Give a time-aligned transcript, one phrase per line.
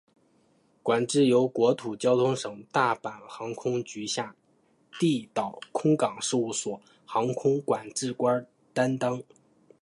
[0.81, 4.35] 管制由国土交通省大阪航空局下
[4.99, 8.43] 地岛空港事务所航空管制官
[8.73, 9.21] 担当。